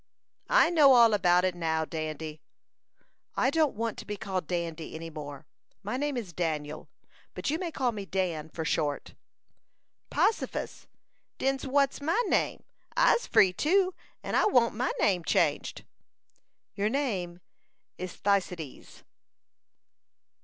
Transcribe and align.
"I 0.49 0.71
knows 0.71 0.95
all 0.95 1.13
about 1.13 1.45
it 1.45 1.53
now, 1.53 1.85
Dandy." 1.85 2.41
"I 3.35 3.51
don't 3.51 3.75
want 3.75 3.99
to 3.99 4.05
be 4.07 4.17
called 4.17 4.47
Dandy 4.47 4.95
any 4.95 5.11
more. 5.11 5.45
My 5.83 5.95
name 5.95 6.17
is 6.17 6.33
Daniel, 6.33 6.89
but 7.35 7.51
you 7.51 7.59
may 7.59 7.71
call 7.71 7.91
me 7.91 8.07
Dan 8.07 8.49
for 8.49 8.65
short." 8.65 9.13
"Possifus! 10.09 10.87
Den's 11.37 11.67
what's 11.67 12.01
my 12.01 12.19
name? 12.25 12.63
I'se 12.97 13.27
free 13.27 13.53
too, 13.53 13.93
and 14.23 14.35
I 14.35 14.45
wan't 14.47 14.73
my 14.73 14.91
name 14.99 15.23
changed." 15.23 15.85
"Your 16.73 16.89
name 16.89 17.39
is 17.99 18.15
Thucydides." 18.15 19.03